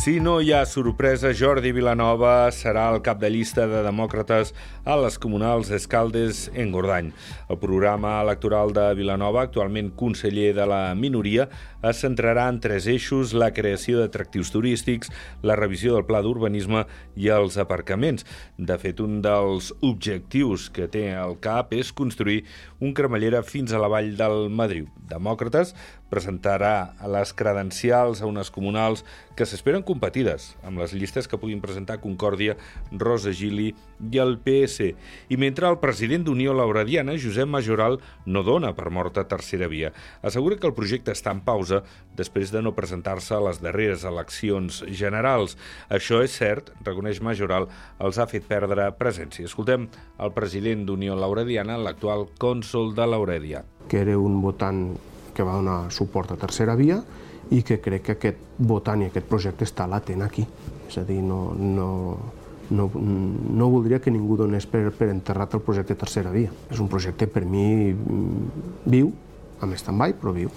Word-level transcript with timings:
Si 0.00 0.18
no 0.18 0.38
hi 0.40 0.48
ha 0.56 0.62
sorpresa, 0.64 1.28
Jordi 1.36 1.74
Vilanova 1.76 2.46
serà 2.56 2.86
el 2.88 3.02
cap 3.04 3.18
de 3.20 3.28
llista 3.28 3.66
de 3.68 3.82
demòcrates 3.84 4.54
a 4.88 4.94
les 4.96 5.18
comunals 5.20 5.68
d'Escaldes 5.68 6.46
en 6.56 6.70
Gordany. 6.72 7.10
El 7.52 7.58
programa 7.60 8.14
electoral 8.22 8.72
de 8.72 8.86
Vilanova, 8.96 9.42
actualment 9.44 9.90
conseller 10.00 10.54
de 10.56 10.64
la 10.64 10.94
minoria, 10.96 11.50
es 11.84 12.00
centrarà 12.00 12.46
en 12.48 12.62
tres 12.64 12.86
eixos, 12.88 13.34
la 13.36 13.50
creació 13.52 14.00
d'atractius 14.00 14.48
turístics, 14.54 15.12
la 15.44 15.58
revisió 15.60 15.92
del 15.98 16.08
pla 16.08 16.24
d'urbanisme 16.24 16.86
i 17.20 17.28
els 17.28 17.60
aparcaments. 17.60 18.24
De 18.56 18.80
fet, 18.80 19.04
un 19.04 19.20
dels 19.20 19.68
objectius 19.84 20.70
que 20.72 20.88
té 20.88 21.10
el 21.12 21.36
CAP 21.44 21.76
és 21.76 21.92
construir 21.92 22.46
un 22.80 22.96
cremallera 22.96 23.44
fins 23.44 23.76
a 23.76 23.84
la 23.84 23.92
vall 23.92 24.14
del 24.16 24.48
Madriu. 24.48 24.88
Demòcrates 25.12 25.76
presentarà 26.10 26.92
les 27.08 27.32
credencials 27.36 28.20
a 28.20 28.28
unes 28.28 28.50
comunals 28.52 29.04
que 29.38 29.46
s'esperen 29.48 29.84
competides 29.86 30.50
amb 30.66 30.82
les 30.82 30.92
llistes 30.92 31.28
que 31.30 31.38
puguin 31.40 31.62
presentar 31.62 32.00
Concòrdia, 32.02 32.56
Rosa 32.92 33.32
Gili 33.32 33.70
i 34.10 34.20
el 34.20 34.36
PS. 34.44 34.90
I 35.30 35.38
mentre 35.40 35.68
el 35.70 35.78
president 35.80 36.26
d'Unió 36.26 36.52
Lauradiana, 36.56 37.16
Josep 37.20 37.48
Majoral, 37.48 37.98
no 38.26 38.42
dona 38.44 38.74
per 38.76 38.90
morta 38.90 39.24
tercera 39.28 39.68
via. 39.70 39.92
Assegura 40.22 40.58
que 40.60 40.68
el 40.68 40.76
projecte 40.76 41.14
està 41.14 41.32
en 41.32 41.40
pausa 41.46 41.82
després 42.18 42.52
de 42.52 42.62
no 42.64 42.74
presentar-se 42.76 43.36
a 43.36 43.42
les 43.46 43.62
darreres 43.62 44.04
eleccions 44.08 44.82
generals. 44.90 45.56
Això 45.88 46.20
és 46.24 46.36
cert, 46.36 46.72
reconeix 46.84 47.22
Majoral, 47.24 47.68
els 48.00 48.18
ha 48.18 48.28
fet 48.30 48.48
perdre 48.50 48.90
presència. 48.98 49.48
Escoltem 49.48 49.88
el 50.20 50.34
president 50.36 50.84
d'Unió 50.88 51.16
Lauradiana, 51.16 51.78
l'actual 51.80 52.28
cònsol 52.40 52.94
de 52.96 53.08
Laurèdia. 53.08 53.64
Que 53.90 54.04
era 54.04 54.18
un 54.18 54.40
votant 54.44 54.90
que 55.34 55.46
va 55.46 55.56
donar 55.58 55.78
suport 55.94 56.32
a 56.32 56.38
tercera 56.40 56.76
via 56.78 57.00
i 57.50 57.62
que 57.66 57.80
crec 57.82 58.04
que 58.06 58.16
aquest 58.18 58.44
votant 58.58 59.02
i 59.02 59.08
aquest 59.10 59.26
projecte 59.30 59.66
està 59.66 59.86
latent 59.90 60.22
aquí. 60.22 60.46
És 60.88 60.98
a 61.00 61.04
dir, 61.06 61.20
no, 61.22 61.40
no, 61.58 61.88
no, 62.70 62.88
no 62.94 63.70
voldria 63.70 64.00
que 64.02 64.12
ningú 64.14 64.36
donés 64.38 64.66
per, 64.70 64.84
per 64.96 65.10
enterrat 65.10 65.56
el 65.58 65.64
projecte 65.66 65.98
tercera 65.98 66.30
via. 66.34 66.52
És 66.70 66.82
un 66.82 66.90
projecte 66.90 67.26
per 67.30 67.44
mi 67.46 67.94
viu, 68.86 69.10
amb 69.60 69.78
stand-by, 69.78 70.14
però 70.20 70.34
viu. 70.36 70.52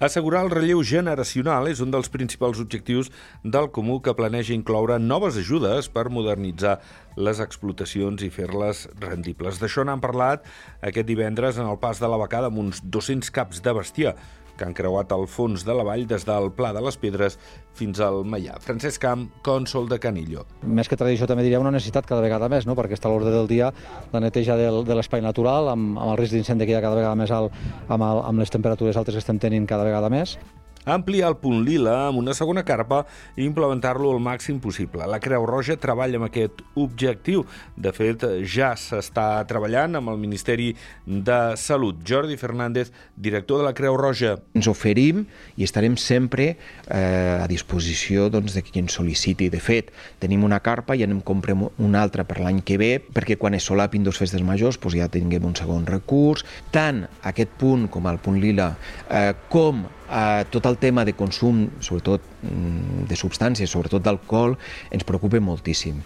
Assegurar 0.00 0.46
el 0.46 0.48
relleu 0.48 0.78
generacional 0.80 1.66
és 1.68 1.82
un 1.84 1.90
dels 1.92 2.08
principals 2.08 2.56
objectius 2.62 3.10
del 3.44 3.66
Comú 3.68 3.98
que 4.00 4.14
planeja 4.16 4.54
incloure 4.54 4.96
noves 4.96 5.36
ajudes 5.36 5.90
per 5.92 6.06
modernitzar 6.08 6.78
les 7.20 7.42
explotacions 7.44 8.24
i 8.24 8.30
fer-les 8.32 8.86
rendibles. 9.02 9.58
D'això 9.60 9.84
n'han 9.84 10.00
parlat 10.00 10.48
aquest 10.80 11.04
divendres 11.04 11.60
en 11.60 11.68
el 11.68 11.76
pas 11.82 12.00
de 12.00 12.08
la 12.08 12.16
becada 12.22 12.48
amb 12.48 12.62
uns 12.62 12.80
200 12.80 13.28
caps 13.28 13.60
de 13.60 13.76
bestiar 13.76 14.14
que 14.60 14.68
han 14.68 14.76
creuat 14.76 15.12
el 15.16 15.24
fons 15.30 15.64
de 15.64 15.74
la 15.76 15.86
vall 15.88 16.04
des 16.10 16.26
del 16.28 16.50
Pla 16.56 16.74
de 16.76 16.84
les 16.84 17.00
Pedres 17.00 17.38
fins 17.76 18.00
al 18.04 18.22
Maià. 18.28 18.58
Francesc 18.60 19.00
Camp, 19.02 19.26
cònsol 19.46 19.88
de 19.88 19.98
Canillo. 20.02 20.44
Més 20.68 20.90
que 20.90 20.98
tradició 21.00 21.28
també 21.30 21.46
diria 21.46 21.62
una 21.62 21.72
necessitat 21.72 22.08
cada 22.08 22.20
vegada 22.24 22.50
més, 22.52 22.68
no? 22.68 22.76
perquè 22.78 22.98
està 22.98 23.08
a 23.08 23.14
l'ordre 23.14 23.32
del 23.32 23.48
dia 23.50 23.72
la 24.12 24.22
neteja 24.22 24.58
del, 24.60 24.82
de 24.84 24.96
l'espai 24.98 25.24
natural 25.24 25.72
amb, 25.72 25.96
amb 25.96 26.12
el 26.12 26.18
risc 26.20 26.36
d'incendi 26.36 26.68
que 26.68 26.76
hi 26.76 26.78
ha 26.78 26.84
cada 26.84 26.98
vegada 26.98 27.16
més 27.16 27.32
alt, 27.34 27.56
amb, 27.88 28.04
el, 28.04 28.24
amb 28.28 28.44
les 28.44 28.52
temperatures 28.52 29.00
altes 29.00 29.16
que 29.16 29.24
estem 29.24 29.40
tenint 29.40 29.68
cada 29.70 29.88
vegada 29.88 30.12
més 30.12 30.36
ampliar 30.84 31.28
el 31.28 31.36
punt 31.40 31.64
lila 31.66 32.08
amb 32.08 32.20
una 32.20 32.34
segona 32.36 32.64
carpa 32.64 33.02
i 33.36 33.44
implementar-lo 33.44 34.10
al 34.14 34.20
màxim 34.22 34.60
possible. 34.60 35.06
La 35.06 35.20
Creu 35.20 35.44
Roja 35.48 35.76
treballa 35.80 36.20
amb 36.20 36.28
aquest 36.28 36.62
objectiu. 36.80 37.44
De 37.76 37.92
fet, 37.96 38.24
ja 38.48 38.72
s'està 38.78 39.44
treballant 39.50 39.98
amb 40.00 40.12
el 40.12 40.20
Ministeri 40.20 40.70
de 41.04 41.40
Salut. 41.60 42.00
Jordi 42.06 42.38
Fernández, 42.40 42.92
director 43.16 43.60
de 43.60 43.68
la 43.68 43.74
Creu 43.76 43.98
Roja. 44.00 44.36
Ens 44.56 44.70
oferim 44.70 45.24
i 45.56 45.66
estarem 45.66 45.96
sempre 46.00 46.54
eh, 46.54 47.38
a 47.40 47.46
disposició 47.50 48.30
doncs, 48.32 48.56
de 48.56 48.64
qui 48.64 48.80
ens 48.80 48.96
sol·liciti. 48.96 49.50
De 49.52 49.60
fet, 49.60 49.92
tenim 50.22 50.44
una 50.46 50.62
carpa 50.64 50.96
i 50.96 51.04
anem 51.04 51.20
comprem 51.20 51.66
una 51.78 52.02
altra 52.02 52.24
per 52.24 52.40
l'any 52.40 52.64
que 52.64 52.80
ve, 52.80 52.92
perquè 53.00 53.36
quan 53.40 53.54
es 53.58 53.68
solapin 53.68 54.04
dos 54.06 54.20
festes 54.20 54.42
majors 54.46 54.80
doncs 54.80 54.96
ja 54.96 55.10
tinguem 55.12 55.44
un 55.44 55.56
segon 55.58 55.86
recurs. 55.86 56.44
Tant 56.72 57.04
aquest 57.26 57.52
punt 57.60 57.88
com 57.92 58.08
el 58.10 58.20
punt 58.22 58.40
lila, 58.42 58.72
eh, 59.08 59.34
com 59.52 59.84
eh, 60.10 60.44
tot 60.50 60.66
el 60.66 60.78
tema 60.78 61.04
de 61.04 61.14
consum, 61.16 61.68
sobretot 61.80 62.24
mm, 62.42 63.06
de 63.10 63.18
substàncies, 63.18 63.70
sobretot 63.70 64.02
d'alcohol, 64.04 64.58
ens 64.90 65.06
preocupa 65.06 65.40
moltíssim. 65.40 66.02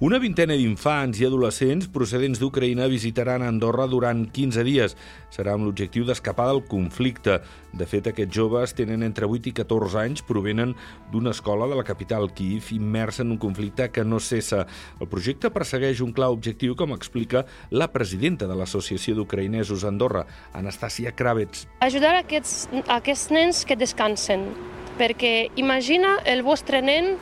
Una 0.00 0.16
vintena 0.16 0.54
d'infants 0.56 1.18
i 1.20 1.26
adolescents 1.26 1.84
procedents 1.92 2.38
d'Ucraïna 2.40 2.86
visitaran 2.88 3.42
Andorra 3.44 3.84
durant 3.84 4.22
15 4.32 4.62
dies. 4.64 4.94
Serà 5.28 5.52
amb 5.52 5.66
l'objectiu 5.66 6.06
d'escapar 6.08 6.46
del 6.48 6.62
conflicte. 6.70 7.34
De 7.76 7.84
fet, 7.84 8.08
aquests 8.08 8.32
joves 8.32 8.72
tenen 8.78 9.04
entre 9.04 9.28
8 9.28 9.50
i 9.50 9.52
14 9.58 10.00
anys, 10.00 10.24
provenen 10.24 10.72
d'una 11.12 11.34
escola 11.36 11.68
de 11.68 11.76
la 11.76 11.84
capital 11.84 12.30
Kiev 12.32 12.72
immersa 12.78 13.26
en 13.26 13.36
un 13.36 13.42
conflicte 13.44 13.90
que 13.92 14.06
no 14.08 14.22
cessa. 14.24 14.62
El 15.04 15.12
projecte 15.12 15.52
persegueix 15.52 16.00
un 16.00 16.16
clar 16.16 16.32
objectiu, 16.32 16.72
com 16.80 16.96
explica 16.96 17.44
la 17.68 17.92
presidenta 17.92 18.48
de 18.48 18.56
l'Associació 18.56 19.20
d'Ucraïnesos 19.20 19.84
Andorra, 19.84 20.24
Anastasia 20.56 21.12
Kravets. 21.12 21.68
Ajudar 21.84 22.16
aquests, 22.24 22.70
aquests 22.88 23.28
nens 23.36 23.66
que 23.68 23.76
descansen, 23.76 24.48
perquè 24.96 25.50
imagina 25.60 26.16
el 26.24 26.40
vostre 26.40 26.80
nen 26.80 27.18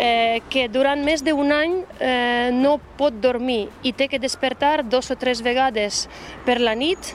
eh, 0.00 0.40
que 0.48 0.66
durant 0.72 1.02
més 1.04 1.22
d'un 1.24 1.52
any 1.52 1.76
eh, 2.00 2.50
no 2.56 2.78
pot 2.98 3.20
dormir 3.20 3.68
i 3.84 3.92
té 3.92 4.08
que 4.08 4.20
despertar 4.22 4.80
dos 4.88 5.12
o 5.12 5.16
tres 5.20 5.44
vegades 5.44 6.06
per 6.46 6.58
la 6.60 6.74
nit 6.74 7.12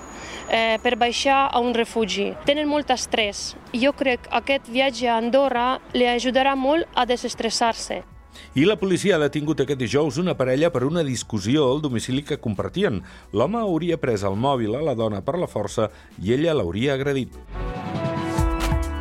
eh, 0.49 0.77
per 0.83 0.95
baixar 1.01 1.47
a 1.49 1.61
un 1.63 1.73
refugi. 1.73 2.31
Tenen 2.45 2.69
molt 2.69 2.93
estrès. 2.93 3.55
Jo 3.73 3.95
crec 3.97 4.27
que 4.27 4.35
aquest 4.37 4.69
viatge 4.69 5.09
a 5.09 5.17
Andorra 5.17 5.79
li 5.97 6.05
ajudarà 6.09 6.55
molt 6.55 6.85
a 6.93 7.07
desestressar-se. 7.09 8.03
I 8.55 8.65
la 8.67 8.75
policia 8.79 9.15
ha 9.15 9.23
detingut 9.23 9.63
aquest 9.63 9.79
dijous 9.79 10.19
una 10.19 10.35
parella 10.35 10.69
per 10.71 10.83
una 10.87 11.03
discussió 11.07 11.69
al 11.71 11.81
domicili 11.83 12.23
que 12.23 12.39
compartien. 12.39 13.01
L'home 13.33 13.63
hauria 13.63 13.99
pres 13.99 14.27
el 14.27 14.35
mòbil 14.35 14.75
a 14.75 14.83
la 14.83 14.95
dona 14.95 15.23
per 15.23 15.39
la 15.39 15.49
força 15.51 15.89
i 16.21 16.35
ella 16.35 16.55
l'hauria 16.55 16.99
agredit. 16.99 17.74